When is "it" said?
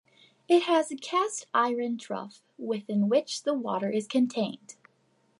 0.47-0.63